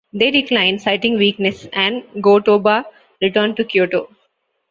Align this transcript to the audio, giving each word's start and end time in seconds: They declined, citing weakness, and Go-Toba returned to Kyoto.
They 0.13 0.31
declined, 0.31 0.81
citing 0.81 1.15
weakness, 1.19 1.67
and 1.73 2.01
Go-Toba 2.19 2.85
returned 3.21 3.55
to 3.57 3.63
Kyoto. 3.65 4.09